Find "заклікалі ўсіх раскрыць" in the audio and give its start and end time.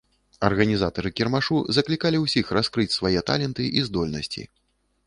1.79-2.95